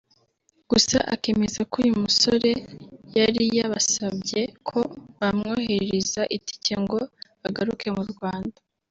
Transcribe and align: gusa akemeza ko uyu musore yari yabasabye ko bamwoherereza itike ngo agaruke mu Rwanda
gusa 0.69 0.97
akemeza 1.13 1.59
ko 1.71 1.75
uyu 1.83 1.93
musore 2.03 2.51
yari 3.17 3.43
yabasabye 3.57 4.41
ko 4.67 4.79
bamwoherereza 5.19 6.21
itike 6.37 6.73
ngo 6.83 6.99
agaruke 7.47 7.87
mu 7.97 8.03
Rwanda 8.13 8.57